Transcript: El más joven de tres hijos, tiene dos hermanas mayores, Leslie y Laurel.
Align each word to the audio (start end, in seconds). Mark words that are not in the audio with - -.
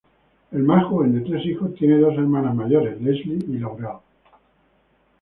El 0.51 0.63
más 0.63 0.85
joven 0.85 1.13
de 1.13 1.21
tres 1.29 1.45
hijos, 1.45 1.75
tiene 1.75 1.99
dos 1.99 2.15
hermanas 2.15 2.55
mayores, 2.55 2.99
Leslie 2.99 3.35
y 3.35 3.59
Laurel. 3.59 3.99